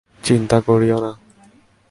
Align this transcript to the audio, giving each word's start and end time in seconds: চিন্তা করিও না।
চিন্তা 0.23 0.57
করিও 0.61 0.97
না। 1.01 1.11